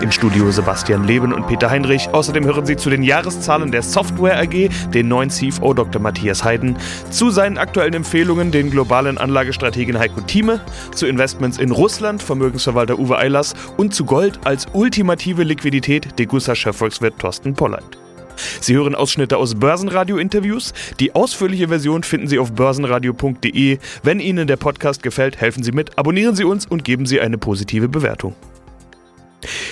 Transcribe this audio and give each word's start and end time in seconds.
Im 0.00 0.10
Studio 0.10 0.50
Sebastian 0.50 1.04
Leben 1.04 1.32
und 1.32 1.46
Peter 1.46 1.70
Heinrich. 1.70 2.08
Außerdem 2.12 2.44
hören 2.44 2.66
Sie 2.66 2.76
zu 2.76 2.90
den 2.90 3.02
Jahreszahlen 3.02 3.70
der 3.70 3.82
Software 3.82 4.38
AG 4.38 4.70
den 4.92 5.08
neuen 5.08 5.30
CFO 5.30 5.74
Dr. 5.74 6.00
Matthias 6.00 6.44
Heiden, 6.44 6.76
zu 7.10 7.30
seinen 7.30 7.58
aktuellen 7.58 7.94
Empfehlungen 7.94 8.50
den 8.50 8.70
globalen 8.70 9.18
Anlagestrategen 9.18 9.98
Heiko 9.98 10.20
Thieme, 10.20 10.60
zu 10.94 11.06
Investments 11.06 11.58
in 11.58 11.70
Russland 11.70 12.22
Vermögensverwalter 12.22 12.98
Uwe 12.98 13.18
Eilers 13.18 13.54
und 13.76 13.94
zu 13.94 14.04
Gold 14.04 14.40
als 14.44 14.66
ultimative 14.72 15.42
Liquidität 15.42 16.18
Degussa 16.18 16.54
Chefvolkswirt 16.54 17.18
Thorsten 17.18 17.54
Pollard. 17.54 17.98
Sie 18.60 18.74
hören 18.74 18.94
Ausschnitte 18.94 19.36
aus 19.36 19.54
Börsenradio-Interviews. 19.54 20.72
Die 20.98 21.14
ausführliche 21.14 21.68
Version 21.68 22.02
finden 22.02 22.28
Sie 22.28 22.38
auf 22.38 22.52
börsenradio.de. 22.52 23.78
Wenn 24.02 24.20
Ihnen 24.20 24.46
der 24.46 24.56
Podcast 24.56 25.02
gefällt, 25.02 25.40
helfen 25.40 25.62
Sie 25.62 25.72
mit, 25.72 25.98
abonnieren 25.98 26.34
Sie 26.34 26.44
uns 26.44 26.66
und 26.66 26.84
geben 26.84 27.06
Sie 27.06 27.20
eine 27.20 27.38
positive 27.38 27.88
Bewertung. 27.88 28.34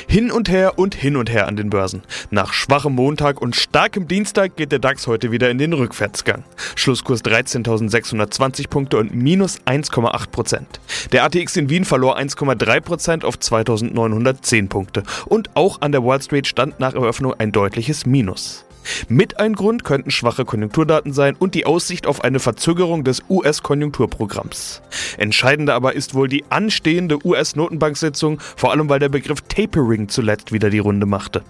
Hin 0.07 0.31
und 0.31 0.49
her 0.49 0.79
und 0.79 0.95
hin 0.95 1.17
und 1.17 1.31
her 1.31 1.47
an 1.47 1.57
den 1.57 1.71
Börsen. 1.71 2.03
Nach 2.31 2.53
schwachem 2.53 2.95
Montag 2.95 3.41
und 3.41 3.57
starkem 3.57 4.09
Dienstag 4.09 4.57
geht 4.57 4.73
der 4.73 4.79
DAX 4.79 5.07
heute 5.07 5.33
wieder 5.33 5.51
in 5.51 5.59
den 5.59 5.73
Rückwärtsgang. 5.73 6.45
Schlusskurs 6.75 7.25
13.620 7.25 8.69
Punkte 8.69 8.99
und 8.99 9.15
minus 9.15 9.61
1,8 9.63 10.31
Prozent. 10.31 10.81
Der 11.13 11.25
ATX 11.25 11.57
in 11.57 11.71
Wien 11.71 11.85
verlor 11.85 12.19
1,3 12.19 12.81
Prozent 12.81 13.25
auf 13.25 13.37
2.910 13.37 14.69
Punkte. 14.69 15.03
Und 15.27 15.51
auch 15.55 15.81
an 15.81 15.93
der 15.93 16.05
Wall 16.05 16.23
Street 16.23 16.47
stand 16.47 16.81
nach 16.81 16.95
Eröffnung 16.95 17.35
ein 17.39 17.53
deutliches 17.53 18.07
Minus. 18.07 18.68
Mit 19.09 19.39
ein 19.39 19.55
Grund 19.55 19.85
könnten 19.85 20.11
schwache 20.11 20.45
Konjunkturdaten 20.45 21.13
sein 21.13 21.37
und 21.39 21.55
die 21.55 21.67
Aussicht 21.67 22.07
auf 22.07 22.25
eine 22.25 22.41
Verzögerung 22.41 23.05
des 23.05 23.23
US-Konjunkturprogramms. 23.29 24.83
Entscheidender 25.19 25.75
aber 25.75 25.95
ist 25.95 26.15
wohl 26.15 26.29
die 26.29 26.45
anstehende 26.51 27.25
US-Notenbank-Sitzung, 27.25 28.41
vor 28.41 28.73
allem 28.73 28.89
weil 28.89 28.99
der 28.99 29.09
Begriff 29.09 29.43
Tapering 29.43 30.09
zuletzt 30.09 30.53
wieder 30.53 30.71
die 30.71 30.79
Runde 30.79 31.07
machte. 31.07 31.43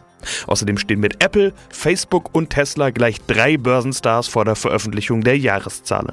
Außerdem 0.46 0.78
stehen 0.78 1.00
mit 1.00 1.22
Apple, 1.24 1.52
Facebook 1.70 2.34
und 2.34 2.50
Tesla 2.50 2.90
gleich 2.90 3.20
drei 3.26 3.56
Börsenstars 3.56 4.28
vor 4.28 4.44
der 4.44 4.56
Veröffentlichung 4.56 5.22
der 5.22 5.38
Jahreszahlen. 5.38 6.12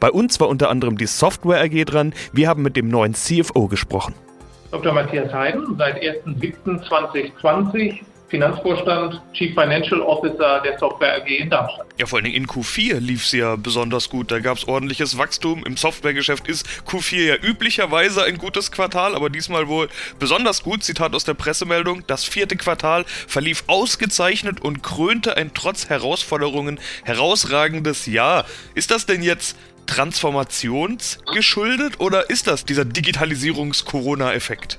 Bei 0.00 0.10
uns 0.10 0.40
war 0.40 0.48
unter 0.48 0.70
anderem 0.70 0.96
die 0.96 1.06
Software 1.06 1.60
AG 1.60 1.84
dran. 1.84 2.14
Wir 2.32 2.48
haben 2.48 2.62
mit 2.62 2.76
dem 2.76 2.88
neuen 2.88 3.14
CFO 3.14 3.68
gesprochen. 3.68 4.14
Dr. 4.70 4.92
Matthias 4.92 5.32
Heiden, 5.32 5.76
seit 5.78 6.02
1.7.2020 6.02 8.00
Finanzvorstand, 8.28 9.22
Chief 9.32 9.54
Financial 9.54 10.00
Officer 10.02 10.60
der 10.62 10.78
Software 10.78 11.16
AG 11.16 11.28
in 11.28 11.48
Darmstadt. 11.48 11.86
Ja, 11.98 12.06
vor 12.06 12.18
allem 12.18 12.32
in 12.32 12.46
Q4 12.46 13.00
lief 13.00 13.24
es 13.24 13.32
ja 13.32 13.56
besonders 13.56 14.10
gut. 14.10 14.30
Da 14.30 14.40
gab 14.40 14.58
es 14.58 14.68
ordentliches 14.68 15.16
Wachstum. 15.16 15.64
Im 15.64 15.76
Softwaregeschäft 15.76 16.46
ist 16.46 16.66
Q4 16.86 17.24
ja 17.24 17.36
üblicherweise 17.36 18.24
ein 18.24 18.38
gutes 18.38 18.70
Quartal, 18.70 19.14
aber 19.14 19.30
diesmal 19.30 19.68
wohl 19.68 19.88
besonders 20.18 20.62
gut. 20.62 20.84
Zitat 20.84 21.14
aus 21.14 21.24
der 21.24 21.34
Pressemeldung. 21.34 22.02
Das 22.06 22.24
vierte 22.24 22.56
Quartal 22.56 23.04
verlief 23.06 23.64
ausgezeichnet 23.66 24.60
und 24.60 24.82
krönte 24.82 25.36
ein 25.36 25.52
trotz 25.54 25.88
Herausforderungen 25.88 26.78
herausragendes 27.04 28.06
Jahr. 28.06 28.44
Ist 28.74 28.90
das 28.90 29.06
denn 29.06 29.22
jetzt 29.22 29.56
transformationsgeschuldet 29.86 31.98
oder 31.98 32.28
ist 32.30 32.46
das 32.46 32.66
dieser 32.66 32.84
Digitalisierungs-Corona-Effekt? 32.84 34.78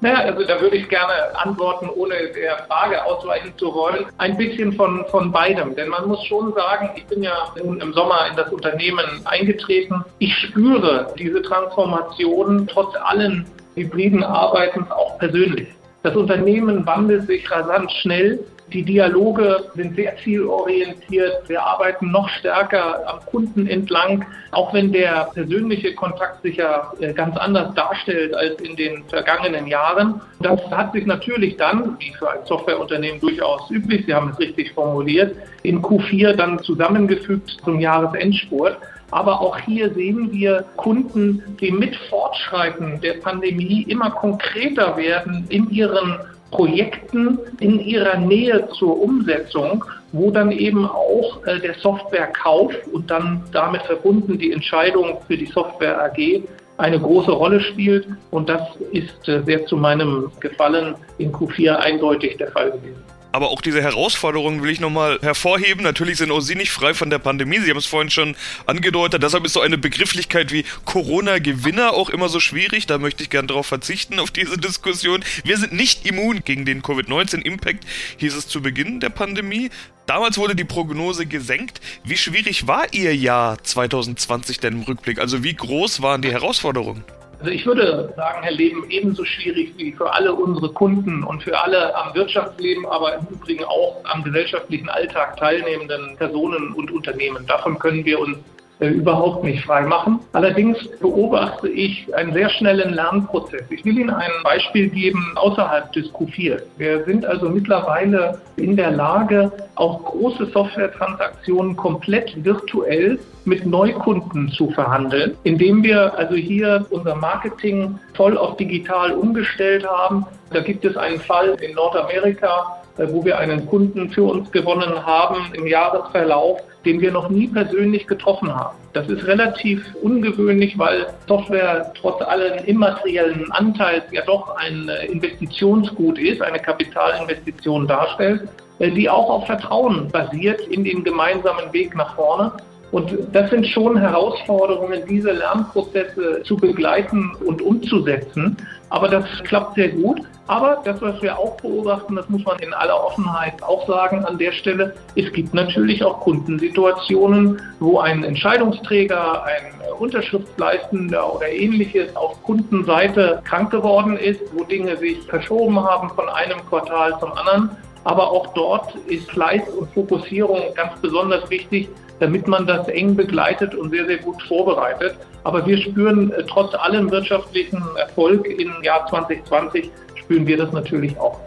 Naja, 0.00 0.18
also 0.18 0.44
da 0.44 0.60
würde 0.60 0.76
ich 0.76 0.88
gerne 0.88 1.12
antworten, 1.34 1.88
ohne 1.88 2.14
der 2.34 2.58
Frage 2.68 3.02
ausweichen 3.04 3.52
zu 3.56 3.74
wollen. 3.74 4.04
Ein 4.18 4.36
bisschen 4.36 4.72
von, 4.74 5.04
von 5.10 5.32
beidem. 5.32 5.74
Denn 5.74 5.88
man 5.88 6.06
muss 6.06 6.22
schon 6.24 6.52
sagen, 6.52 6.90
ich 6.96 7.06
bin 7.06 7.22
ja 7.22 7.32
nun 7.62 7.80
im 7.80 7.92
Sommer 7.94 8.26
in 8.30 8.36
das 8.36 8.52
Unternehmen 8.52 9.06
eingetreten. 9.24 10.04
Ich 10.18 10.34
spüre 10.36 11.14
diese 11.18 11.40
Transformation 11.42 12.66
trotz 12.66 12.94
allen 13.04 13.46
hybriden 13.74 14.22
Arbeitens 14.22 14.90
auch 14.90 15.18
persönlich. 15.18 15.68
Das 16.02 16.14
Unternehmen 16.14 16.86
wandelt 16.86 17.26
sich 17.26 17.50
rasant 17.50 17.90
schnell. 17.90 18.40
Die 18.72 18.82
Dialoge 18.82 19.64
sind 19.76 19.94
sehr 19.94 20.16
zielorientiert. 20.24 21.48
Wir 21.48 21.62
arbeiten 21.62 22.10
noch 22.10 22.28
stärker 22.28 23.08
am 23.08 23.20
Kunden 23.26 23.68
entlang, 23.68 24.24
auch 24.50 24.74
wenn 24.74 24.90
der 24.92 25.28
persönliche 25.34 25.94
Kontakt 25.94 26.42
sich 26.42 26.56
ja 26.56 26.92
äh, 26.98 27.12
ganz 27.12 27.36
anders 27.36 27.74
darstellt 27.74 28.34
als 28.34 28.60
in 28.60 28.74
den 28.74 29.04
vergangenen 29.04 29.68
Jahren. 29.68 30.20
Das 30.40 30.60
hat 30.72 30.92
sich 30.94 31.06
natürlich 31.06 31.56
dann, 31.56 31.96
wie 32.00 32.12
für 32.14 32.28
ein 32.28 32.44
Softwareunternehmen 32.44 33.20
durchaus 33.20 33.70
üblich, 33.70 34.04
Sie 34.06 34.14
haben 34.14 34.30
es 34.30 34.38
richtig 34.40 34.72
formuliert, 34.72 35.36
in 35.62 35.80
Q4 35.80 36.32
dann 36.32 36.58
zusammengefügt 36.58 37.58
zum 37.64 37.78
Jahresendspurt. 37.78 38.78
Aber 39.12 39.40
auch 39.40 39.56
hier 39.58 39.94
sehen 39.94 40.32
wir 40.32 40.64
Kunden, 40.76 41.56
die 41.60 41.70
mit 41.70 41.94
Fortschreiten 42.10 43.00
der 43.00 43.14
Pandemie 43.14 43.82
immer 43.88 44.10
konkreter 44.10 44.96
werden 44.96 45.46
in 45.48 45.70
ihren 45.70 46.18
Projekten 46.50 47.38
in 47.60 47.80
ihrer 47.80 48.18
Nähe 48.18 48.68
zur 48.72 49.00
Umsetzung, 49.00 49.84
wo 50.12 50.30
dann 50.30 50.52
eben 50.52 50.86
auch 50.86 51.44
äh, 51.46 51.58
der 51.60 51.74
Softwarekauf 51.74 52.72
und 52.92 53.10
dann 53.10 53.42
damit 53.52 53.82
verbunden 53.82 54.38
die 54.38 54.52
Entscheidung 54.52 55.18
für 55.26 55.36
die 55.36 55.46
Software 55.46 56.02
AG 56.04 56.42
eine 56.78 57.00
große 57.00 57.32
Rolle 57.32 57.60
spielt. 57.60 58.06
Und 58.30 58.48
das 58.48 58.62
ist 58.92 59.28
äh, 59.28 59.42
sehr 59.44 59.66
zu 59.66 59.76
meinem 59.76 60.30
Gefallen 60.40 60.94
in 61.18 61.32
Q4 61.32 61.76
eindeutig 61.76 62.36
der 62.36 62.52
Fall 62.52 62.70
gewesen. 62.70 63.05
Aber 63.36 63.50
auch 63.50 63.60
diese 63.60 63.82
Herausforderungen 63.82 64.62
will 64.62 64.70
ich 64.70 64.80
nochmal 64.80 65.18
hervorheben. 65.20 65.82
Natürlich 65.82 66.16
sind 66.16 66.30
auch 66.30 66.40
Sie 66.40 66.54
nicht 66.54 66.70
frei 66.70 66.94
von 66.94 67.10
der 67.10 67.18
Pandemie. 67.18 67.58
Sie 67.58 67.68
haben 67.68 67.76
es 67.76 67.84
vorhin 67.84 68.08
schon 68.08 68.34
angedeutet. 68.64 69.22
Deshalb 69.22 69.44
ist 69.44 69.52
so 69.52 69.60
eine 69.60 69.76
Begrifflichkeit 69.76 70.52
wie 70.52 70.64
Corona-Gewinner 70.86 71.92
auch 71.92 72.08
immer 72.08 72.30
so 72.30 72.40
schwierig. 72.40 72.86
Da 72.86 72.96
möchte 72.96 73.22
ich 73.22 73.28
gern 73.28 73.46
darauf 73.46 73.66
verzichten, 73.66 74.20
auf 74.20 74.30
diese 74.30 74.56
Diskussion. 74.56 75.22
Wir 75.44 75.58
sind 75.58 75.74
nicht 75.74 76.06
immun 76.06 76.44
gegen 76.46 76.64
den 76.64 76.80
Covid-19-Impact, 76.80 77.84
hieß 78.16 78.34
es 78.34 78.48
zu 78.48 78.62
Beginn 78.62 79.00
der 79.00 79.10
Pandemie. 79.10 79.68
Damals 80.06 80.38
wurde 80.38 80.56
die 80.56 80.64
Prognose 80.64 81.26
gesenkt. 81.26 81.82
Wie 82.04 82.16
schwierig 82.16 82.66
war 82.66 82.94
Ihr 82.94 83.14
Jahr 83.14 83.62
2020 83.62 84.60
denn 84.60 84.76
im 84.76 84.82
Rückblick? 84.84 85.18
Also 85.18 85.44
wie 85.44 85.52
groß 85.52 86.00
waren 86.00 86.22
die 86.22 86.32
Herausforderungen? 86.32 87.04
Also 87.46 87.54
ich 87.54 87.64
würde 87.64 88.12
sagen, 88.16 88.42
Herr 88.42 88.50
Leben, 88.50 88.90
ebenso 88.90 89.24
schwierig 89.24 89.72
wie 89.76 89.92
für 89.92 90.12
alle 90.12 90.34
unsere 90.34 90.72
Kunden 90.72 91.22
und 91.22 91.44
für 91.44 91.56
alle 91.56 91.94
am 91.94 92.12
Wirtschaftsleben, 92.12 92.84
aber 92.86 93.18
im 93.18 93.26
Übrigen 93.30 93.62
auch 93.62 94.02
am 94.02 94.24
gesellschaftlichen 94.24 94.88
Alltag 94.88 95.36
teilnehmenden 95.36 96.16
Personen 96.16 96.72
und 96.72 96.90
Unternehmen. 96.90 97.46
Davon 97.46 97.78
können 97.78 98.04
wir 98.04 98.18
uns 98.18 98.38
überhaupt 98.80 99.44
nicht 99.44 99.64
frei 99.64 99.82
machen. 99.82 100.20
Allerdings 100.32 100.86
beobachte 101.00 101.68
ich 101.68 102.14
einen 102.14 102.32
sehr 102.32 102.50
schnellen 102.50 102.94
Lernprozess. 102.94 103.62
Ich 103.70 103.84
will 103.84 103.98
Ihnen 103.98 104.10
ein 104.10 104.30
Beispiel 104.44 104.88
geben 104.88 105.24
außerhalb 105.36 105.92
des 105.92 106.12
Q4. 106.12 106.60
Wir 106.76 107.04
sind 107.04 107.24
also 107.24 107.48
mittlerweile 107.48 108.38
in 108.56 108.76
der 108.76 108.90
Lage, 108.90 109.50
auch 109.76 110.04
große 110.04 110.46
Softwaretransaktionen 110.46 111.76
komplett 111.76 112.44
virtuell 112.44 113.18
mit 113.44 113.64
Neukunden 113.64 114.50
zu 114.50 114.70
verhandeln, 114.70 115.36
indem 115.44 115.82
wir 115.82 116.18
also 116.18 116.34
hier 116.34 116.84
unser 116.90 117.14
Marketing 117.14 117.98
voll 118.14 118.36
auf 118.36 118.56
digital 118.56 119.12
umgestellt 119.12 119.86
haben. 119.86 120.26
Da 120.50 120.60
gibt 120.60 120.84
es 120.84 120.96
einen 120.96 121.20
Fall 121.20 121.56
in 121.60 121.74
Nordamerika, 121.74 122.82
äh, 122.82 122.85
wo 122.98 123.24
wir 123.24 123.38
einen 123.38 123.66
Kunden 123.66 124.10
für 124.10 124.24
uns 124.24 124.50
gewonnen 124.50 125.04
haben 125.04 125.52
im 125.54 125.66
Jahresverlauf, 125.66 126.60
den 126.84 127.00
wir 127.00 127.12
noch 127.12 127.28
nie 127.28 127.48
persönlich 127.48 128.06
getroffen 128.06 128.54
haben. 128.54 128.76
Das 128.92 129.08
ist 129.08 129.26
relativ 129.26 129.84
ungewöhnlich, 130.02 130.78
weil 130.78 131.06
Software 131.26 131.92
trotz 132.00 132.22
allen 132.22 132.64
immateriellen 132.64 133.50
Anteils 133.52 134.04
ja 134.12 134.22
doch 134.24 134.56
ein 134.56 134.88
äh, 134.88 135.06
Investitionsgut 135.06 136.18
ist, 136.18 136.40
eine 136.40 136.58
Kapitalinvestition 136.58 137.86
darstellt, 137.86 138.48
äh, 138.78 138.90
die 138.90 139.10
auch 139.10 139.28
auf 139.28 139.46
Vertrauen 139.46 140.08
basiert 140.10 140.60
in 140.68 140.84
den 140.84 141.04
gemeinsamen 141.04 141.72
Weg 141.72 141.94
nach 141.94 142.14
vorne. 142.14 142.52
Und 142.92 143.12
das 143.32 143.50
sind 143.50 143.66
schon 143.66 143.96
Herausforderungen, 143.98 145.02
diese 145.08 145.32
Lernprozesse 145.32 146.42
zu 146.44 146.56
begleiten 146.56 147.34
und 147.44 147.60
umzusetzen. 147.60 148.56
Aber 148.90 149.08
das 149.08 149.24
klappt 149.44 149.74
sehr 149.74 149.88
gut. 149.88 150.22
Aber 150.48 150.80
das, 150.84 151.02
was 151.02 151.20
wir 151.20 151.36
auch 151.36 151.56
beobachten, 151.56 152.14
das 152.14 152.28
muss 152.28 152.44
man 152.44 152.56
in 152.60 152.72
aller 152.72 153.04
Offenheit 153.04 153.60
auch 153.64 153.84
sagen 153.88 154.24
an 154.24 154.38
der 154.38 154.52
Stelle, 154.52 154.94
es 155.16 155.32
gibt 155.32 155.52
natürlich 155.54 156.04
auch 156.04 156.20
Kundensituationen, 156.20 157.60
wo 157.80 157.98
ein 157.98 158.22
Entscheidungsträger, 158.22 159.44
ein 159.44 159.74
Unterschriftsleistender 159.98 161.34
oder 161.34 161.48
ähnliches 161.48 162.14
auf 162.14 162.40
Kundenseite 162.44 163.42
krank 163.44 163.72
geworden 163.72 164.16
ist, 164.16 164.40
wo 164.54 164.62
Dinge 164.62 164.96
sich 164.98 165.20
verschoben 165.24 165.82
haben 165.82 166.10
von 166.10 166.28
einem 166.28 166.64
Quartal 166.68 167.18
zum 167.18 167.32
anderen. 167.32 167.70
Aber 168.04 168.30
auch 168.30 168.54
dort 168.54 168.94
ist 169.08 169.28
Fleiß 169.32 169.68
und 169.70 169.92
Fokussierung 169.92 170.60
ganz 170.76 170.92
besonders 171.00 171.50
wichtig, 171.50 171.88
damit 172.18 172.46
man 172.46 172.66
das 172.66 172.88
eng 172.88 173.14
begleitet 173.14 173.74
und 173.74 173.90
sehr, 173.90 174.06
sehr 174.06 174.18
gut 174.18 174.42
vorbereitet. 174.42 175.16
Aber 175.44 175.66
wir 175.66 175.78
spüren 175.78 176.32
äh, 176.32 176.44
trotz 176.44 176.74
allem 176.74 177.10
wirtschaftlichen 177.10 177.82
Erfolg 177.96 178.46
im 178.46 178.72
Jahr 178.82 179.06
2020, 179.06 179.90
spüren 180.14 180.46
wir 180.46 180.56
das 180.56 180.72
natürlich 180.72 181.18
auch. 181.18 181.40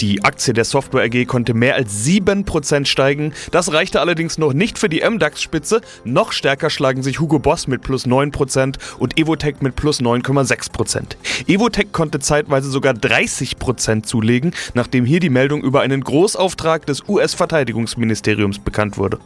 Die 0.00 0.24
Aktie 0.24 0.52
der 0.52 0.64
Software 0.64 1.04
AG 1.04 1.26
konnte 1.26 1.54
mehr 1.54 1.74
als 1.74 2.04
7% 2.04 2.86
steigen. 2.86 3.32
Das 3.50 3.72
reichte 3.72 4.00
allerdings 4.00 4.38
noch 4.38 4.52
nicht 4.52 4.78
für 4.78 4.88
die 4.88 5.02
MDAX-Spitze. 5.08 5.80
Noch 6.04 6.32
stärker 6.32 6.70
schlagen 6.70 7.02
sich 7.02 7.20
Hugo 7.20 7.38
Boss 7.38 7.66
mit 7.66 7.82
plus 7.82 8.06
9% 8.06 8.76
und 8.98 9.18
Evotech 9.18 9.56
mit 9.60 9.76
plus 9.76 10.00
9,6%. 10.00 11.16
Evotech 11.46 11.92
konnte 11.92 12.20
zeitweise 12.20 12.70
sogar 12.70 12.94
30% 12.94 14.02
zulegen, 14.04 14.52
nachdem 14.74 15.04
hier 15.04 15.20
die 15.20 15.30
Meldung 15.30 15.62
über 15.62 15.80
einen 15.80 16.02
Großauftrag 16.02 16.86
des 16.86 17.08
US-Verteidigungsministeriums 17.08 18.58
bekannt 18.58 18.98
wurde. 18.98 19.18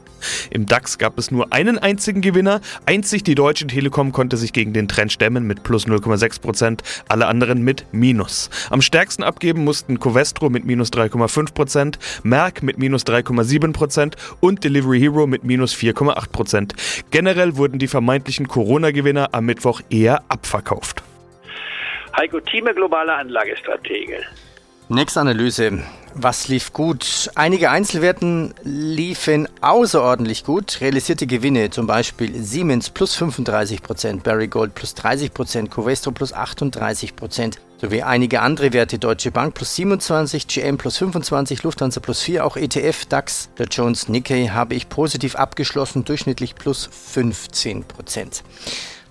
Im 0.50 0.66
DAX 0.66 0.98
gab 0.98 1.18
es 1.18 1.30
nur 1.30 1.52
einen 1.52 1.78
einzigen 1.78 2.20
Gewinner. 2.20 2.60
Einzig 2.86 3.24
die 3.24 3.34
Deutsche 3.34 3.66
Telekom 3.66 4.12
konnte 4.12 4.36
sich 4.36 4.52
gegen 4.52 4.72
den 4.72 4.88
Trend 4.88 5.12
stemmen 5.12 5.46
mit 5.46 5.62
plus 5.62 5.86
0,6%, 5.86 6.80
alle 7.08 7.26
anderen 7.26 7.62
mit 7.62 7.84
Minus. 7.92 8.50
Am 8.70 8.80
stärksten 8.80 9.22
abgeben 9.22 9.64
mussten 9.64 9.98
Covestro 9.98 10.23
mit 10.50 10.64
minus 10.64 10.92
3,5%, 10.92 11.98
Merck 12.22 12.62
mit 12.62 12.78
minus 12.78 13.04
3,7% 13.04 14.14
und 14.40 14.64
Delivery 14.64 15.00
Hero 15.00 15.26
mit 15.26 15.44
minus 15.44 15.74
4,8%. 15.74 16.74
Generell 17.10 17.56
wurden 17.56 17.78
die 17.78 17.88
vermeintlichen 17.88 18.48
Corona-Gewinner 18.48 19.28
am 19.32 19.46
Mittwoch 19.46 19.80
eher 19.90 20.22
abverkauft. 20.28 21.02
Heiko 22.16 22.40
Thieme, 22.40 22.74
globale 22.74 23.14
Anlagestratege. 23.14 24.24
Nächste 24.90 25.20
Analyse. 25.20 25.82
Was 26.12 26.48
lief 26.48 26.74
gut? 26.74 27.30
Einige 27.36 27.70
Einzelwerten 27.70 28.52
liefen 28.64 29.48
außerordentlich 29.62 30.44
gut. 30.44 30.82
Realisierte 30.82 31.26
Gewinne, 31.26 31.70
zum 31.70 31.86
Beispiel 31.86 32.44
Siemens 32.44 32.90
plus 32.90 33.16
35%, 33.16 34.20
Barry 34.20 34.46
Gold 34.46 34.74
plus 34.74 34.94
30%, 34.94 35.70
Covestro 35.70 36.10
plus 36.10 36.34
38%, 36.34 37.54
sowie 37.80 38.02
einige 38.02 38.42
andere 38.42 38.74
Werte, 38.74 38.98
Deutsche 38.98 39.30
Bank 39.30 39.54
plus 39.54 39.74
27, 39.74 40.48
GM 40.48 40.76
plus 40.76 40.98
25, 40.98 41.62
Lufthansa 41.62 42.00
plus 42.00 42.20
4, 42.20 42.44
auch 42.44 42.58
ETF, 42.58 43.06
DAX, 43.06 43.48
der 43.56 43.68
Jones 43.68 44.10
Nikkei 44.10 44.48
habe 44.48 44.74
ich 44.74 44.90
positiv 44.90 45.34
abgeschlossen, 45.34 46.04
durchschnittlich 46.04 46.56
plus 46.56 46.90
15%. 47.14 48.42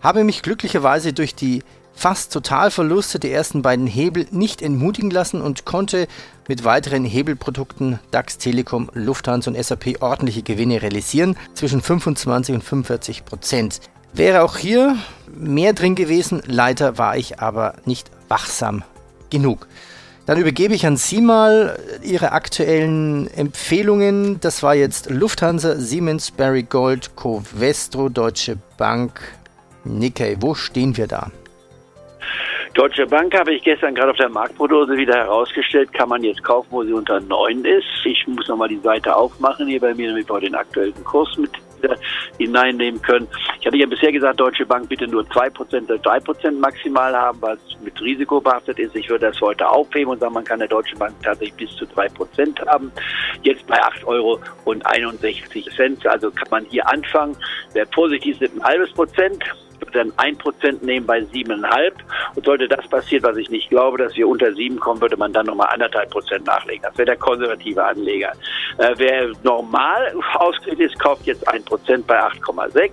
Habe 0.02 0.24
mich 0.24 0.44
glücklicherweise 0.44 1.14
durch 1.14 1.34
die 1.34 1.64
fast 1.94 2.34
Totalverluste 2.34 3.19
der 3.19 3.34
ersten 3.34 3.62
beiden 3.62 3.88
Hebel 3.88 4.28
nicht 4.31 4.62
entmutigen 4.62 5.12
lassen 5.12 5.42
und 5.42 5.66
konnte 5.66 6.07
mit 6.48 6.63
weiteren 6.63 7.06
Hebelprodukten 7.06 8.00
DAX, 8.12 8.38
Telekom, 8.38 8.90
Lufthansa 8.94 9.51
und 9.51 9.63
SAP 9.63 10.01
ordentliche 10.01 10.44
Gewinne 10.44 10.81
realisieren, 10.81 11.38
zwischen 11.54 11.81
25 11.81 12.56
und 12.56 12.63
45 12.63 13.25
Prozent. 13.25 13.80
Wäre 14.13 14.44
auch 14.44 14.57
hier 14.57 14.98
mehr 15.36 15.74
drin 15.74 15.95
gewesen, 15.95 16.42
leider 16.45 16.98
war 16.98 17.18
ich 17.18 17.40
aber 17.40 17.75
nicht 17.86 18.12
wachsam 18.28 18.84
genug. 19.30 19.68
Dann 20.25 20.38
übergebe 20.38 20.74
ich 20.74 20.86
an 20.86 20.96
Sie 20.96 21.19
mal 21.19 21.78
Ihre 22.01 22.31
aktuellen 22.31 23.28
Empfehlungen. 23.36 24.39
Das 24.39 24.63
war 24.63 24.74
jetzt 24.74 25.10
Lufthansa, 25.10 25.75
Siemens, 25.75 26.31
Barry 26.31 26.63
Gold, 26.63 27.16
Covestro, 27.18 28.07
Deutsche 28.07 28.57
Bank, 28.78 29.19
Nikkei. 29.84 30.38
Wo 30.39 30.56
stehen 30.56 30.96
wir 30.96 31.07
da? 31.07 31.30
Deutsche 32.74 33.06
Bank 33.06 33.38
habe 33.38 33.54
ich 33.54 33.64
gestern 33.64 33.94
gerade 33.94 34.12
auf 34.12 34.18
der 34.18 34.30
Marktprognose 34.30 34.98
wieder 34.98 35.16
herausgestellt, 35.16 35.94
kann 35.94 36.10
man 36.10 36.24
jetzt 36.24 36.44
kaufen, 36.44 36.68
wo 36.72 36.84
sie 36.84 36.94
unter 36.94 37.20
9 37.20 37.66
ist. 37.66 37.86
Ich 38.06 38.25
muss 38.28 38.48
nochmal 38.48 38.70
die 38.70 38.80
Seite 38.80 39.16
aufmachen 39.16 39.68
hier 39.68 39.80
bei 39.80 39.94
mir, 39.94 40.10
damit 40.10 40.30
wir 40.30 40.40
den 40.40 40.56
aktuellen 40.56 41.04
Kurs 41.04 41.38
mit 41.38 41.52
hineinnehmen 42.38 43.02
können. 43.02 43.28
Ich 43.60 43.68
hatte 43.68 43.78
ja 43.78 43.86
bisher 43.86 44.12
gesagt, 44.12 44.40
Deutsche 44.40 44.66
Bank 44.66 44.90
bitte 44.90 45.08
nur 45.08 45.24
2% 45.24 45.84
oder 45.84 45.96
3% 45.96 46.52
maximal 46.52 47.16
haben, 47.16 47.42
weil 47.42 47.58
es 47.58 47.78
mit 47.81 48.00
Risiko 48.02 48.40
behaftet 48.40 48.80
ist. 48.80 48.96
Ich 48.96 49.10
würde 49.10 49.28
das 49.28 49.42
heute 49.42 49.68
aufheben 49.68 50.12
und 50.12 50.20
sagen, 50.20 50.34
man 50.34 50.44
kann 50.44 50.60
der 50.60 50.68
Deutsche 50.68 50.96
Bank 50.96 51.14
tatsächlich 51.24 51.56
bis 51.56 51.75
zu 51.75 51.86
3% 51.86 52.66
haben. 52.68 52.92
Jetzt 53.44 53.66
bei 53.68 53.81
8 53.81 54.06
Euro 54.06 54.40
und 54.66 54.86
61 54.86 55.70
Cent. 55.75 56.06
Also 56.08 56.31
kann 56.31 56.48
man 56.50 56.66
hier 56.66 56.88
anfangen. 56.88 57.36
Wer 57.74 57.86
vorsichtig 57.88 58.42
ist, 58.42 58.56
ein 58.56 58.64
halbes 58.64 58.92
Prozent 58.94 59.44
dann 59.91 60.12
ein 60.18 60.38
Prozent 60.38 60.83
nehmen 60.83 61.06
bei 61.06 61.21
siebeneinhalb. 61.21 61.95
Und 62.35 62.45
sollte 62.45 62.68
das 62.68 62.88
passieren, 62.88 63.24
was 63.24 63.38
ich 63.38 63.50
nicht 63.50 63.69
glaube, 63.69 63.97
dass 63.97 64.15
wir 64.15 64.27
unter 64.27 64.51
sieben 64.53 64.80
kommen, 64.80 65.01
würde 65.01 65.18
man 65.18 65.33
dann 65.33 65.45
nochmal 65.45 65.69
anderthalb 65.71 66.09
Prozent 66.09 66.45
nachlegen. 66.45 66.83
Das 66.83 66.97
wäre 66.97 67.07
der 67.07 67.18
konservative 67.18 67.83
Anleger. 67.83 68.31
Äh, 68.77 68.94
wer 68.97 69.31
normal 69.44 70.13
ausgerichtet 70.35 70.91
ist, 70.91 71.00
kauft 71.00 71.25
jetzt 71.25 71.47
ein 71.47 71.63
Prozent 71.65 72.07
bei 72.07 72.19
8,6, 72.19 72.91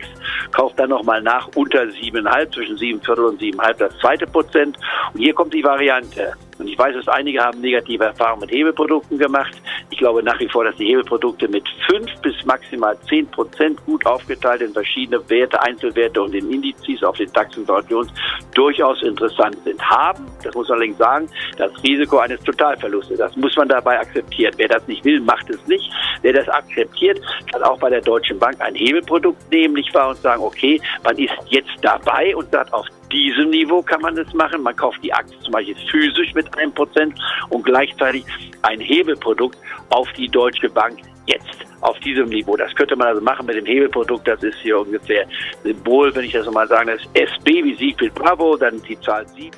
kauft 0.52 0.78
dann 0.78 0.90
nochmal 0.90 1.22
nach 1.22 1.48
unter 1.54 1.90
siebeneinhalb, 1.90 2.52
zwischen 2.52 2.76
sieben 2.76 3.00
Viertel 3.00 3.25
und 3.25 3.38
siebeneinhalb 3.38 3.78
das 3.78 3.96
zweite 3.98 4.26
Prozent. 4.26 4.76
Und 5.14 5.20
hier 5.20 5.34
kommt 5.34 5.54
die 5.54 5.64
Variante. 5.64 6.34
Und 6.60 6.68
ich 6.68 6.78
weiß, 6.78 6.94
dass 6.94 7.08
einige 7.08 7.40
haben 7.40 7.60
negative 7.60 8.04
Erfahrungen 8.04 8.42
mit 8.42 8.50
Hebelprodukten 8.50 9.18
gemacht. 9.18 9.54
Ich 9.88 9.98
glaube 9.98 10.22
nach 10.22 10.38
wie 10.38 10.48
vor, 10.48 10.62
dass 10.64 10.76
die 10.76 10.86
Hebelprodukte 10.86 11.48
mit 11.48 11.64
fünf 11.88 12.10
bis 12.20 12.34
maximal 12.44 12.96
zehn 13.08 13.26
Prozent 13.28 13.82
gut 13.86 14.04
aufgeteilt 14.04 14.60
in 14.60 14.72
verschiedene 14.74 15.26
Werte, 15.30 15.60
Einzelwerte 15.62 16.20
und 16.20 16.34
in 16.34 16.50
Indizes 16.50 17.02
auf 17.02 17.16
den 17.16 17.32
DAX 17.32 17.56
und 17.56 17.66
Jones 17.88 18.12
durchaus 18.54 19.02
interessant 19.02 19.56
sind. 19.64 19.80
Haben, 19.80 20.26
das 20.42 20.54
muss 20.54 20.68
man 20.68 20.76
allerdings 20.76 20.98
sagen, 20.98 21.30
das 21.56 21.72
Risiko 21.82 22.18
eines 22.18 22.40
Totalverlustes. 22.42 23.16
Das 23.16 23.34
muss 23.36 23.56
man 23.56 23.68
dabei 23.68 23.98
akzeptieren. 23.98 24.52
Wer 24.58 24.68
das 24.68 24.86
nicht 24.86 25.02
will, 25.04 25.20
macht 25.20 25.48
es 25.48 25.66
nicht. 25.66 25.90
Wer 26.20 26.34
das 26.34 26.48
akzeptiert, 26.48 27.20
kann 27.50 27.62
auch 27.62 27.78
bei 27.78 27.88
der 27.88 28.02
Deutschen 28.02 28.38
Bank 28.38 28.60
ein 28.60 28.74
Hebelprodukt 28.74 29.50
nehmen, 29.50 29.74
nicht 29.74 29.94
wahr, 29.94 30.10
und 30.10 30.18
sagen, 30.18 30.42
okay, 30.42 30.78
man 31.04 31.16
ist 31.16 31.32
jetzt 31.48 31.70
dabei 31.80 32.36
und 32.36 32.50
sagt, 32.50 32.72
auf 32.74 32.86
diesem 33.12 33.50
Niveau 33.50 33.82
kann 33.82 34.00
man 34.00 34.16
es 34.16 34.32
machen. 34.34 34.62
Man 34.62 34.76
kauft 34.76 35.02
die 35.02 35.12
Aktie 35.12 35.38
zum 35.40 35.52
Beispiel 35.52 35.76
physisch 35.90 36.34
mit 36.34 36.56
einem 36.58 36.72
Prozent 36.72 37.14
und 37.48 37.64
gleichzeitig 37.64 38.24
ein 38.62 38.80
Hebelprodukt 38.80 39.58
auf 39.90 40.10
die 40.12 40.28
Deutsche 40.28 40.68
Bank 40.68 40.98
jetzt 41.26 41.66
auf 41.80 41.98
diesem 42.00 42.28
Niveau. 42.28 42.56
Das 42.56 42.74
könnte 42.74 42.96
man 42.96 43.08
also 43.08 43.20
machen 43.20 43.46
mit 43.46 43.56
dem 43.56 43.66
Hebelprodukt. 43.66 44.26
Das 44.26 44.42
ist 44.42 44.58
hier 44.62 44.78
ungefähr 44.78 45.26
Symbol, 45.62 46.14
wenn 46.14 46.24
ich 46.24 46.32
das 46.32 46.50
mal 46.50 46.68
sagen, 46.68 46.88
das 46.88 47.00
ist 47.02 47.38
SB 47.38 47.64
wie 47.64 47.74
Siegfried 47.74 48.14
Bravo, 48.14 48.56
dann 48.56 48.82
die 48.82 48.98
Zahl 49.00 49.26
7. 49.28 49.50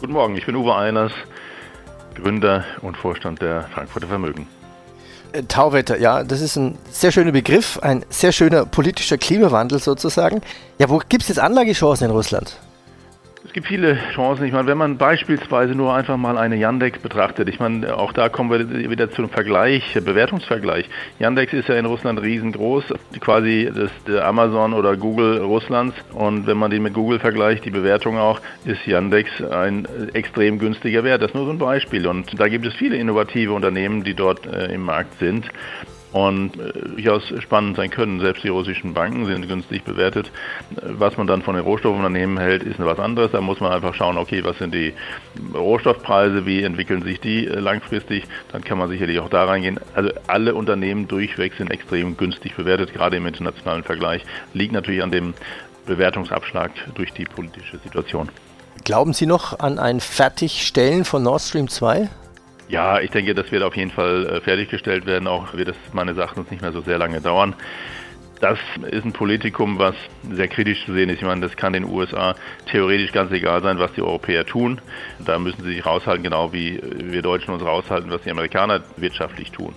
Guten 0.00 0.12
Morgen, 0.12 0.36
ich 0.36 0.44
bin 0.44 0.56
Uwe 0.56 0.74
Einers, 0.74 1.12
Gründer 2.14 2.64
und 2.82 2.96
Vorstand 2.96 3.40
der 3.40 3.62
Frankfurter 3.74 4.08
Vermögen. 4.08 4.46
Äh, 5.32 5.42
Tauwetter, 5.44 5.98
ja, 5.98 6.22
das 6.22 6.40
ist 6.40 6.56
ein 6.56 6.78
sehr 6.90 7.10
schöner 7.10 7.32
Begriff, 7.32 7.78
ein 7.80 8.04
sehr 8.08 8.32
schöner 8.32 8.66
politischer 8.66 9.18
Klimawandel 9.18 9.78
sozusagen. 9.78 10.42
Ja, 10.78 10.90
wo 10.90 10.98
gibt 11.08 11.22
es 11.22 11.28
jetzt 11.28 11.38
Anlagechancen 11.38 12.08
in 12.08 12.12
Russland? 12.12 12.58
Gibt 13.54 13.68
viele 13.68 13.96
Chancen. 14.12 14.44
Ich 14.44 14.52
meine, 14.52 14.66
wenn 14.66 14.76
man 14.76 14.98
beispielsweise 14.98 15.76
nur 15.76 15.94
einfach 15.94 16.16
mal 16.16 16.36
eine 16.36 16.56
Yandex 16.56 16.98
betrachtet, 16.98 17.48
ich 17.48 17.60
meine, 17.60 17.96
auch 17.96 18.12
da 18.12 18.28
kommen 18.28 18.50
wir 18.50 18.90
wieder 18.90 19.12
zum 19.12 19.30
Vergleich, 19.30 19.94
Bewertungsvergleich. 19.94 20.90
Yandex 21.20 21.52
ist 21.52 21.68
ja 21.68 21.76
in 21.76 21.86
Russland 21.86 22.20
riesengroß, 22.20 22.92
quasi 23.20 23.70
das 23.72 24.22
Amazon 24.22 24.74
oder 24.74 24.96
Google 24.96 25.38
Russlands. 25.38 25.94
Und 26.12 26.48
wenn 26.48 26.56
man 26.56 26.72
den 26.72 26.82
mit 26.82 26.94
Google 26.94 27.20
vergleicht, 27.20 27.64
die 27.64 27.70
Bewertung 27.70 28.18
auch, 28.18 28.40
ist 28.64 28.84
Yandex 28.86 29.30
ein 29.40 29.86
extrem 30.14 30.58
günstiger 30.58 31.04
Wert. 31.04 31.22
Das 31.22 31.30
ist 31.30 31.34
nur 31.34 31.44
so 31.44 31.52
ein 31.52 31.58
Beispiel. 31.58 32.08
Und 32.08 32.38
da 32.38 32.48
gibt 32.48 32.66
es 32.66 32.74
viele 32.74 32.96
innovative 32.96 33.52
Unternehmen, 33.52 34.02
die 34.02 34.14
dort 34.14 34.46
äh, 34.46 34.74
im 34.74 34.82
Markt 34.82 35.16
sind 35.20 35.48
und 36.14 36.60
äh, 36.60 36.72
durchaus 36.90 37.24
spannend 37.40 37.76
sein 37.76 37.90
können. 37.90 38.20
Selbst 38.20 38.44
die 38.44 38.48
russischen 38.48 38.94
Banken 38.94 39.26
sind 39.26 39.48
günstig 39.48 39.82
bewertet. 39.82 40.30
Was 40.70 41.16
man 41.16 41.26
dann 41.26 41.42
von 41.42 41.56
den 41.56 41.64
Rohstoffunternehmen 41.64 42.38
hält, 42.38 42.62
ist 42.62 42.78
was 42.78 43.00
anderes. 43.00 43.32
Da 43.32 43.40
muss 43.40 43.58
man 43.58 43.72
einfach 43.72 43.94
schauen, 43.94 44.16
okay, 44.16 44.44
was 44.44 44.56
sind 44.58 44.72
die 44.72 44.94
Rohstoffpreise, 45.52 46.46
wie 46.46 46.62
entwickeln 46.62 47.02
sich 47.02 47.18
die 47.18 47.48
äh, 47.48 47.58
langfristig. 47.58 48.26
Dann 48.52 48.62
kann 48.62 48.78
man 48.78 48.88
sicherlich 48.90 49.18
auch 49.18 49.28
da 49.28 49.44
reingehen. 49.44 49.80
Also 49.92 50.10
alle 50.28 50.54
Unternehmen 50.54 51.08
durchweg 51.08 51.54
sind 51.54 51.72
extrem 51.72 52.16
günstig 52.16 52.54
bewertet, 52.54 52.94
gerade 52.94 53.16
im 53.16 53.26
internationalen 53.26 53.82
Vergleich. 53.82 54.24
Liegt 54.52 54.72
natürlich 54.72 55.02
an 55.02 55.10
dem 55.10 55.34
Bewertungsabschlag 55.84 56.70
durch 56.94 57.12
die 57.12 57.24
politische 57.24 57.78
Situation. 57.78 58.28
Glauben 58.84 59.14
Sie 59.14 59.26
noch 59.26 59.58
an 59.58 59.80
ein 59.80 59.98
Fertigstellen 59.98 61.04
von 61.04 61.24
Nord 61.24 61.42
Stream 61.42 61.66
2? 61.66 62.08
Ja, 62.68 63.00
ich 63.00 63.10
denke, 63.10 63.34
das 63.34 63.52
wird 63.52 63.62
auf 63.62 63.76
jeden 63.76 63.90
Fall 63.90 64.26
äh, 64.26 64.40
fertiggestellt 64.40 65.06
werden, 65.06 65.28
auch 65.28 65.54
wird 65.54 65.68
es 65.68 65.76
meines 65.92 66.16
Erachtens 66.16 66.50
nicht 66.50 66.62
mehr 66.62 66.72
so 66.72 66.80
sehr 66.80 66.98
lange 66.98 67.20
dauern. 67.20 67.54
Das 68.40 68.58
ist 68.90 69.04
ein 69.04 69.12
Politikum, 69.12 69.78
was 69.78 69.94
sehr 70.30 70.48
kritisch 70.48 70.84
zu 70.84 70.92
sehen 70.92 71.08
ist. 71.08 71.18
Ich 71.18 71.26
meine, 71.26 71.40
das 71.40 71.56
kann 71.56 71.72
den 71.72 71.84
USA 71.84 72.34
theoretisch 72.70 73.12
ganz 73.12 73.30
egal 73.32 73.62
sein, 73.62 73.78
was 73.78 73.92
die 73.92 74.02
Europäer 74.02 74.44
tun. 74.44 74.80
Da 75.24 75.38
müssen 75.38 75.62
sie 75.62 75.74
sich 75.74 75.86
raushalten, 75.86 76.24
genau 76.24 76.52
wie 76.52 76.80
wir 76.82 77.22
Deutschen 77.22 77.54
uns 77.54 77.62
raushalten, 77.62 78.10
was 78.10 78.22
die 78.22 78.30
Amerikaner 78.30 78.82
wirtschaftlich 78.96 79.50
tun 79.52 79.74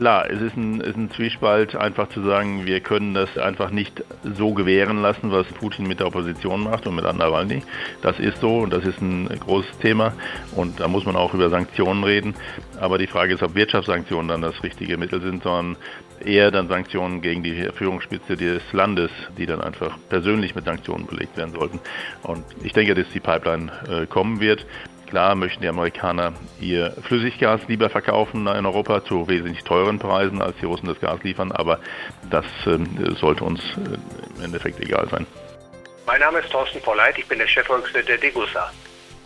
Klar, 0.00 0.30
es 0.30 0.40
ist 0.40 0.56
ein, 0.56 0.80
ist 0.80 0.96
ein 0.96 1.10
Zwiespalt, 1.10 1.76
einfach 1.76 2.08
zu 2.08 2.22
sagen, 2.22 2.64
wir 2.64 2.80
können 2.80 3.12
das 3.12 3.36
einfach 3.36 3.68
nicht 3.68 4.02
so 4.22 4.54
gewähren 4.54 5.02
lassen, 5.02 5.30
was 5.30 5.46
Putin 5.48 5.86
mit 5.86 6.00
der 6.00 6.06
Opposition 6.06 6.62
macht 6.62 6.86
und 6.86 6.94
mit 6.94 7.04
Nawalny. 7.04 7.62
Das 8.00 8.18
ist 8.18 8.40
so 8.40 8.60
und 8.60 8.72
das 8.72 8.86
ist 8.86 9.02
ein 9.02 9.28
großes 9.28 9.76
Thema 9.76 10.14
und 10.56 10.80
da 10.80 10.88
muss 10.88 11.04
man 11.04 11.16
auch 11.16 11.34
über 11.34 11.50
Sanktionen 11.50 12.02
reden. 12.02 12.34
Aber 12.80 12.96
die 12.96 13.08
Frage 13.08 13.34
ist, 13.34 13.42
ob 13.42 13.54
Wirtschaftssanktionen 13.54 14.28
dann 14.28 14.40
das 14.40 14.62
richtige 14.62 14.96
Mittel 14.96 15.20
sind, 15.20 15.42
sondern 15.42 15.76
eher 16.24 16.50
dann 16.50 16.68
Sanktionen 16.68 17.20
gegen 17.20 17.42
die 17.42 17.68
Führungsspitze 17.74 18.36
des 18.36 18.62
Landes, 18.72 19.10
die 19.36 19.44
dann 19.44 19.60
einfach 19.60 19.98
persönlich 20.08 20.54
mit 20.54 20.64
Sanktionen 20.64 21.06
belegt 21.06 21.36
werden 21.36 21.52
sollten. 21.54 21.78
Und 22.22 22.44
ich 22.62 22.72
denke, 22.72 22.94
dass 22.94 23.08
die 23.10 23.20
Pipeline 23.20 23.70
äh, 23.86 24.06
kommen 24.06 24.40
wird. 24.40 24.64
Klar 25.10 25.34
möchten 25.34 25.60
die 25.60 25.68
Amerikaner 25.68 26.32
ihr 26.60 26.92
Flüssiggas 27.02 27.62
lieber 27.66 27.90
verkaufen 27.90 28.46
in 28.46 28.64
Europa 28.64 29.04
zu 29.04 29.26
wesentlich 29.26 29.64
teuren 29.64 29.98
Preisen, 29.98 30.40
als 30.40 30.56
die 30.58 30.66
Russen 30.66 30.86
das 30.86 31.00
Gas 31.00 31.20
liefern, 31.24 31.50
aber 31.50 31.80
das 32.30 32.44
äh, 32.66 32.78
sollte 33.16 33.42
uns 33.42 33.60
äh, 33.60 34.38
im 34.38 34.44
Endeffekt 34.44 34.78
egal 34.78 35.08
sein. 35.10 35.26
Mein 36.06 36.20
Name 36.20 36.38
ist 36.38 36.50
Thorsten 36.50 36.80
Polleit, 36.80 37.18
ich 37.18 37.26
bin 37.26 37.38
der 37.40 37.48
Chefvolkswirt 37.48 38.06
der 38.06 38.18
Degussa. 38.18 38.70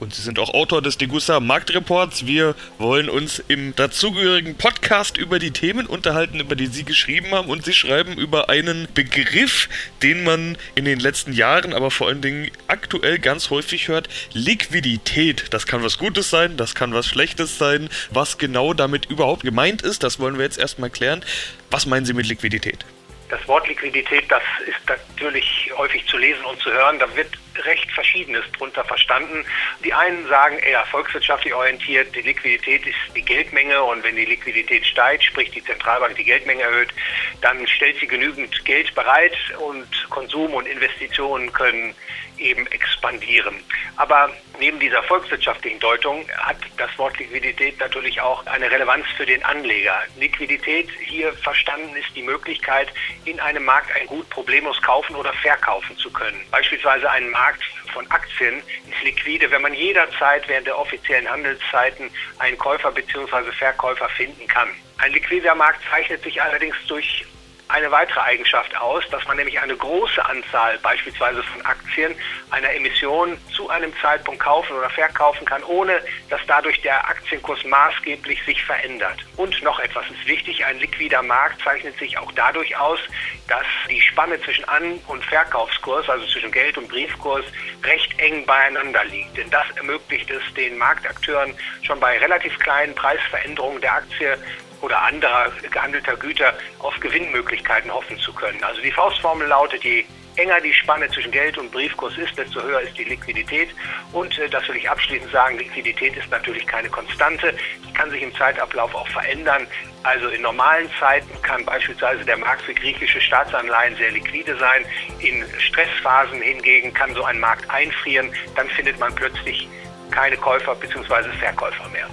Und 0.04 0.14
Sie 0.14 0.20
sind 0.20 0.38
auch 0.38 0.52
Autor 0.52 0.82
des 0.82 0.98
Degussa 0.98 1.40
Marktreports. 1.40 2.26
Wir 2.26 2.54
wollen 2.76 3.08
uns 3.08 3.38
im 3.48 3.74
dazugehörigen 3.74 4.54
Podcast 4.54 5.16
über 5.16 5.38
die 5.38 5.50
Themen 5.50 5.86
unterhalten, 5.86 6.40
über 6.40 6.56
die 6.56 6.66
Sie 6.66 6.84
geschrieben 6.84 7.30
haben. 7.30 7.48
Und 7.48 7.64
Sie 7.64 7.72
schreiben 7.72 8.18
über 8.18 8.50
einen 8.50 8.86
Begriff, 8.92 9.70
den 10.02 10.22
man 10.22 10.58
in 10.74 10.84
den 10.84 11.00
letzten 11.00 11.32
Jahren, 11.32 11.72
aber 11.72 11.90
vor 11.90 12.08
allen 12.08 12.20
Dingen 12.20 12.50
aktuell 12.68 13.18
ganz 13.18 13.48
häufig 13.48 13.88
hört. 13.88 14.10
Liquidität. 14.34 15.46
Das 15.54 15.66
kann 15.66 15.82
was 15.82 15.96
Gutes 15.96 16.28
sein, 16.28 16.58
das 16.58 16.74
kann 16.74 16.92
was 16.92 17.06
Schlechtes 17.06 17.56
sein. 17.56 17.88
Was 18.10 18.36
genau 18.36 18.74
damit 18.74 19.06
überhaupt 19.06 19.42
gemeint 19.42 19.80
ist, 19.80 20.02
das 20.02 20.20
wollen 20.20 20.36
wir 20.36 20.44
jetzt 20.44 20.58
erstmal 20.58 20.90
klären. 20.90 21.24
Was 21.70 21.86
meinen 21.86 22.04
Sie 22.04 22.12
mit 22.12 22.26
Liquidität? 22.26 22.84
Das 23.30 23.48
Wort 23.48 23.66
Liquidität, 23.68 24.30
das 24.30 24.42
ist 24.66 24.86
natürlich 24.86 25.72
häufig 25.78 26.04
zu 26.08 26.18
lesen 26.18 26.44
und 26.44 26.60
zu 26.60 26.70
hören. 26.70 26.98
Da 26.98 27.06
wird 27.16 27.28
recht 27.64 27.90
Verschiedenes 27.92 28.44
drunter 28.52 28.84
verstanden. 28.84 29.44
Die 29.84 29.92
einen 29.92 30.26
sagen 30.28 30.58
eher 30.58 30.84
volkswirtschaftlich 30.86 31.54
orientiert, 31.54 32.14
die 32.14 32.22
Liquidität 32.22 32.86
ist 32.86 32.96
die 33.14 33.22
Geldmenge 33.22 33.82
und 33.82 34.02
wenn 34.04 34.16
die 34.16 34.24
Liquidität 34.24 34.86
steigt, 34.86 35.24
sprich 35.24 35.50
die 35.50 35.64
Zentralbank 35.64 36.16
die 36.16 36.24
Geldmenge 36.24 36.62
erhöht, 36.62 36.92
dann 37.40 37.66
stellt 37.66 37.98
sie 38.00 38.06
genügend 38.06 38.64
Geld 38.64 38.94
bereit 38.94 39.36
und 39.58 39.88
Konsum 40.10 40.54
und 40.54 40.66
Investitionen 40.66 41.52
können 41.52 41.94
eben 42.38 42.66
expandieren. 42.68 43.54
Aber 43.96 44.30
neben 44.58 44.80
dieser 44.80 45.02
volkswirtschaftlichen 45.04 45.78
Deutung 45.80 46.24
hat 46.36 46.56
das 46.76 46.90
Wort 46.98 47.18
Liquidität 47.18 47.78
natürlich 47.78 48.20
auch 48.20 48.44
eine 48.46 48.70
Relevanz 48.70 49.06
für 49.16 49.26
den 49.26 49.42
Anleger. 49.44 50.02
Liquidität 50.16 50.88
hier 51.00 51.32
verstanden 51.34 51.94
ist 51.96 52.14
die 52.14 52.22
Möglichkeit, 52.22 52.88
in 53.24 53.38
einem 53.40 53.64
Markt 53.64 53.94
ein 53.94 54.06
Gut 54.06 54.28
problemlos 54.30 54.80
kaufen 54.82 55.14
oder 55.16 55.32
verkaufen 55.34 55.96
zu 55.96 56.10
können. 56.10 56.40
Beispielsweise 56.50 57.10
ein 57.10 57.30
Markt 57.30 57.43
von 57.92 58.10
Aktien 58.10 58.62
ist 58.90 59.02
liquide, 59.02 59.50
wenn 59.50 59.62
man 59.62 59.74
jederzeit 59.74 60.48
während 60.48 60.66
der 60.66 60.78
offiziellen 60.78 61.28
Handelszeiten 61.28 62.10
einen 62.38 62.58
Käufer 62.58 62.90
bzw. 62.90 63.52
Verkäufer 63.52 64.08
finden 64.10 64.46
kann. 64.48 64.68
Ein 64.98 65.12
liquider 65.12 65.54
Markt 65.54 65.80
zeichnet 65.90 66.22
sich 66.22 66.40
allerdings 66.40 66.76
durch 66.88 67.24
eine 67.68 67.90
weitere 67.90 68.20
Eigenschaft 68.20 68.76
aus, 68.76 69.02
dass 69.10 69.26
man 69.26 69.36
nämlich 69.36 69.58
eine 69.60 69.76
große 69.76 70.24
Anzahl 70.24 70.78
beispielsweise 70.78 71.42
von 71.42 71.64
Aktien 71.64 72.14
einer 72.50 72.70
Emission 72.70 73.38
zu 73.54 73.68
einem 73.70 73.92
Zeitpunkt 74.00 74.40
kaufen 74.40 74.76
oder 74.76 74.90
verkaufen 74.90 75.46
kann, 75.46 75.62
ohne 75.64 76.00
dass 76.28 76.40
dadurch 76.46 76.80
der 76.82 77.08
Aktienkurs 77.08 77.64
maßgeblich 77.64 78.42
sich 78.44 78.62
verändert. 78.64 79.18
Und 79.36 79.62
noch 79.62 79.78
etwas 79.80 80.04
ist 80.10 80.26
wichtig, 80.26 80.64
ein 80.64 80.78
liquider 80.78 81.22
Markt 81.22 81.62
zeichnet 81.62 81.98
sich 81.98 82.18
auch 82.18 82.30
dadurch 82.32 82.76
aus, 82.76 83.00
dass 83.48 83.64
die 83.88 84.00
Spanne 84.00 84.40
zwischen 84.42 84.66
An- 84.68 85.00
und 85.08 85.24
Verkaufskurs, 85.24 86.08
also 86.08 86.26
zwischen 86.26 86.52
Geld- 86.52 86.76
und 86.78 86.88
Briefkurs, 86.88 87.44
recht 87.82 88.18
eng 88.18 88.44
beieinander 88.46 89.04
liegt. 89.04 89.36
Denn 89.36 89.50
das 89.50 89.64
ermöglicht 89.76 90.30
es 90.30 90.42
den 90.54 90.76
Marktakteuren 90.76 91.54
schon 91.82 91.98
bei 91.98 92.18
relativ 92.18 92.58
kleinen 92.58 92.94
Preisveränderungen 92.94 93.80
der 93.80 93.94
Aktie 93.94 94.38
oder 94.84 95.02
anderer 95.02 95.50
gehandelter 95.70 96.16
Güter 96.16 96.52
auf 96.80 96.94
Gewinnmöglichkeiten 97.00 97.92
hoffen 97.92 98.18
zu 98.18 98.32
können. 98.32 98.62
Also 98.62 98.82
die 98.82 98.92
Faustformel 98.92 99.48
lautet, 99.48 99.82
je 99.82 100.04
enger 100.36 100.60
die 100.60 100.72
Spanne 100.72 101.08
zwischen 101.08 101.30
Geld 101.30 101.56
und 101.56 101.70
Briefkurs 101.70 102.16
ist, 102.18 102.36
desto 102.36 102.62
höher 102.62 102.80
ist 102.80 102.96
die 102.98 103.04
Liquidität. 103.04 103.70
Und 104.12 104.38
äh, 104.38 104.48
das 104.48 104.68
will 104.68 104.76
ich 104.76 104.88
abschließend 104.88 105.30
sagen, 105.32 105.58
Liquidität 105.58 106.16
ist 106.16 106.30
natürlich 106.30 106.66
keine 106.66 106.88
Konstante. 106.90 107.54
Die 107.86 107.92
kann 107.94 108.10
sich 108.10 108.22
im 108.22 108.34
Zeitablauf 108.34 108.94
auch 108.94 109.08
verändern. 109.08 109.66
Also 110.02 110.28
in 110.28 110.42
normalen 110.42 110.90
Zeiten 111.00 111.30
kann 111.42 111.64
beispielsweise 111.64 112.24
der 112.24 112.36
Markt 112.36 112.62
für 112.62 112.74
griechische 112.74 113.20
Staatsanleihen 113.20 113.96
sehr 113.96 114.10
liquide 114.10 114.56
sein. 114.58 114.84
In 115.20 115.44
Stressphasen 115.58 116.42
hingegen 116.42 116.92
kann 116.92 117.14
so 117.14 117.24
ein 117.24 117.40
Markt 117.40 117.70
einfrieren. 117.70 118.30
Dann 118.54 118.68
findet 118.68 118.98
man 118.98 119.14
plötzlich 119.14 119.68
keine 120.10 120.36
Käufer 120.36 120.74
bzw. 120.74 121.30
Verkäufer 121.40 121.88
mehr. 121.88 122.08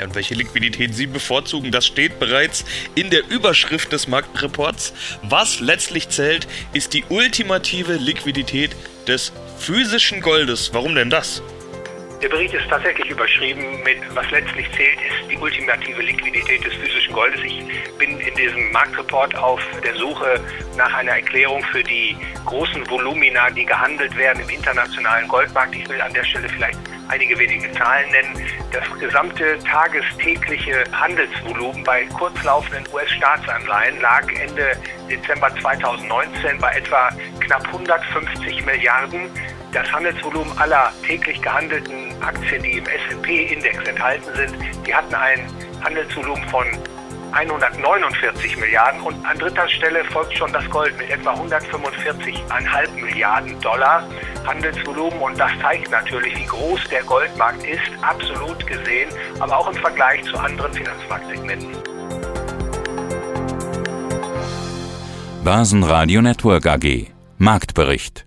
Ja, 0.00 0.06
und 0.06 0.14
welche 0.14 0.34
Liquidität 0.34 0.94
Sie 0.94 1.06
bevorzugen, 1.06 1.70
das 1.70 1.84
steht 1.84 2.18
bereits 2.18 2.64
in 2.94 3.10
der 3.10 3.28
Überschrift 3.28 3.92
des 3.92 4.08
Marktreports. 4.08 4.94
Was 5.24 5.60
letztlich 5.60 6.08
zählt, 6.08 6.48
ist 6.72 6.94
die 6.94 7.04
ultimative 7.10 7.96
Liquidität 7.96 8.70
des 9.06 9.30
physischen 9.58 10.22
Goldes. 10.22 10.72
Warum 10.72 10.94
denn 10.94 11.10
das? 11.10 11.42
Der 12.22 12.28
Bericht 12.28 12.52
ist 12.52 12.68
tatsächlich 12.68 13.08
überschrieben 13.08 13.82
mit, 13.82 13.98
was 14.14 14.30
letztlich 14.30 14.70
zählt, 14.72 14.98
ist 15.00 15.30
die 15.30 15.38
ultimative 15.38 16.02
Liquidität 16.02 16.62
des 16.62 16.74
physischen 16.74 17.14
Goldes. 17.14 17.40
Ich 17.42 17.64
bin 17.96 18.20
in 18.20 18.34
diesem 18.34 18.70
Marktreport 18.72 19.34
auf 19.36 19.62
der 19.82 19.96
Suche 19.96 20.38
nach 20.76 20.92
einer 20.92 21.12
Erklärung 21.12 21.64
für 21.72 21.82
die 21.82 22.14
großen 22.44 22.88
Volumina, 22.90 23.48
die 23.48 23.64
gehandelt 23.64 24.14
werden 24.18 24.42
im 24.42 24.50
internationalen 24.50 25.28
Goldmarkt. 25.28 25.74
Ich 25.74 25.88
will 25.88 25.98
an 25.98 26.12
der 26.12 26.24
Stelle 26.24 26.46
vielleicht 26.50 26.78
einige 27.08 27.38
wenige 27.38 27.72
Zahlen 27.72 28.10
nennen. 28.10 28.46
Das 28.70 28.84
gesamte 29.00 29.58
tagestägliche 29.60 30.84
Handelsvolumen 30.92 31.82
bei 31.84 32.04
kurzlaufenden 32.04 32.84
US-Staatsanleihen 32.92 33.98
lag 33.98 34.30
Ende 34.30 34.72
Dezember 35.08 35.50
2019 35.62 36.58
bei 36.58 36.72
etwa 36.72 37.08
knapp 37.40 37.64
150 37.66 38.66
Milliarden. 38.66 39.30
Das 39.72 39.90
Handelsvolumen 39.92 40.56
aller 40.58 40.92
täglich 41.06 41.40
gehandelten 41.40 42.20
Aktien, 42.20 42.62
die 42.62 42.78
im 42.78 42.84
S&P-Index 42.84 43.88
enthalten 43.88 44.34
sind, 44.34 44.54
die 44.86 44.94
hatten 44.94 45.14
ein 45.14 45.46
Handelsvolumen 45.84 46.48
von 46.48 46.66
149 47.32 48.56
Milliarden. 48.56 49.00
Und 49.02 49.24
an 49.24 49.38
dritter 49.38 49.68
Stelle 49.68 50.04
folgt 50.06 50.36
schon 50.36 50.52
das 50.52 50.68
Gold 50.70 50.96
mit 50.98 51.10
etwa 51.10 51.34
145,5 51.34 53.00
Milliarden 53.00 53.60
Dollar 53.60 54.02
Handelsvolumen. 54.44 55.20
Und 55.20 55.38
das 55.38 55.52
zeigt 55.60 55.90
natürlich, 55.90 56.36
wie 56.36 56.46
groß 56.46 56.80
der 56.90 57.02
Goldmarkt 57.04 57.64
ist, 57.64 57.80
absolut 58.02 58.66
gesehen, 58.66 59.10
aber 59.38 59.58
auch 59.58 59.68
im 59.68 59.76
Vergleich 59.76 60.24
zu 60.24 60.36
anderen 60.36 60.72
Finanzmarktsegmenten. 60.72 61.76
Börsenradio 65.44 66.20
Network 66.20 66.66
AG 66.66 67.06
Marktbericht 67.38 68.26